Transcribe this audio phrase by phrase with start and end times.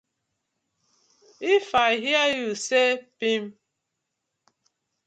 [1.39, 3.53] If I hear yu say pipp.